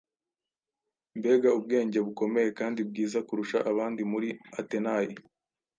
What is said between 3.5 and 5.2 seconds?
abandi muri Atenayi,